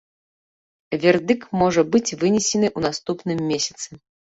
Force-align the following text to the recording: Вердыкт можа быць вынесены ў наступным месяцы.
Вердыкт 1.03 1.47
можа 1.65 1.81
быць 1.93 2.15
вынесены 2.25 2.67
ў 2.77 2.79
наступным 2.91 3.49
месяцы. 3.57 3.89